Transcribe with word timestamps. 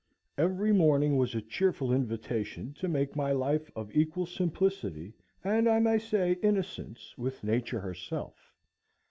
Every 0.35 0.71
morning 0.73 1.15
was 1.15 1.35
a 1.35 1.41
cheerful 1.43 1.93
invitation 1.93 2.73
to 2.79 2.87
make 2.87 3.15
my 3.15 3.31
life 3.33 3.69
of 3.75 3.95
equal 3.95 4.25
simplicity, 4.25 5.13
and 5.43 5.69
I 5.69 5.77
may 5.77 5.99
say 5.99 6.39
innocence, 6.41 7.15
with 7.19 7.43
Nature 7.43 7.81
herself. 7.81 8.51